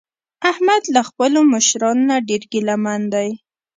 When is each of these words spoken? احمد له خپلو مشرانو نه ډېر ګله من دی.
احمد 0.51 0.83
له 0.95 1.01
خپلو 1.09 1.39
مشرانو 1.53 2.03
نه 2.09 2.15
ډېر 2.29 2.41
ګله 2.51 2.75
من 2.85 3.01
دی. 3.13 3.29